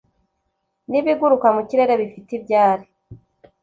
n'ibiguruka 0.89 1.47
mu 1.55 1.61
kirere 1.67 1.93
bifite 2.01 2.31
ibyari 2.39 2.85